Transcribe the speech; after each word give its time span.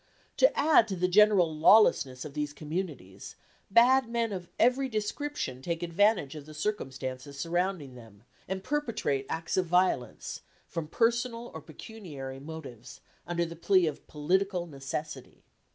To 0.37 0.57
add 0.59 0.87
to 0.87 0.95
the 0.95 1.07
general 1.07 1.55
lawlessness 1.55 2.25
of 2.25 2.33
these 2.33 2.53
communities, 2.53 3.35
bad 3.69 4.09
men 4.09 4.31
of 4.33 4.49
every 4.59 4.89
description 4.89 5.61
take 5.61 5.83
advantage 5.83 6.33
of 6.33 6.47
the 6.47 6.55
circumstances 6.55 7.37
surrounding 7.39 7.93
them, 7.93 8.23
and 8.47 8.63
perpetrate 8.63 9.27
acts 9.29 9.57
of 9.57 9.67
violence, 9.67 10.41
from 10.65 10.87
personal 10.87 11.51
or 11.53 11.61
pecuniary 11.61 12.39
motives, 12.39 13.01
under 13.27 13.45
the 13.45 13.55
plea 13.55 13.85
of 13.85 14.07
political 14.07 14.65
necessity." 14.65 15.43